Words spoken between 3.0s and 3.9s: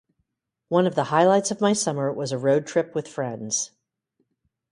friends.